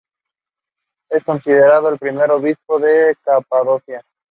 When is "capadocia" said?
3.23-4.03